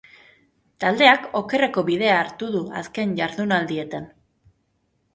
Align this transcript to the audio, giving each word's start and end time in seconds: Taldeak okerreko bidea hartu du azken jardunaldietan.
Taldeak 0.83 1.27
okerreko 1.41 1.85
bidea 1.91 2.17
hartu 2.23 2.51
du 2.57 2.65
azken 2.83 3.17
jardunaldietan. 3.23 4.13